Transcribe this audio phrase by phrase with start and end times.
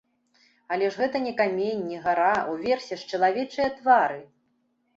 [0.75, 4.21] Але ж гэта не камень, не гара, уверсе ж чалавечыя твары!